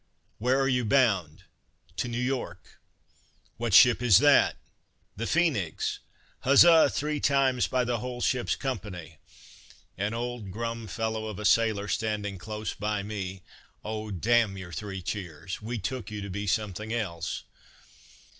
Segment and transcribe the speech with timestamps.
[0.39, 1.43] "Where are you bound?"
[1.97, 2.79] "To New York."
[3.57, 4.55] "What ship is that?"
[5.15, 5.99] "The Phoenix."
[6.43, 9.19] Huzza, three times by the whole ship's company.
[9.99, 13.43] An old grum fellow of a sailor standing close by me:
[13.85, 17.43] "O, d m your three cheers, we took you to be something else."